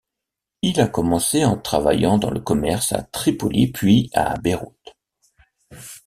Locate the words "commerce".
2.39-2.91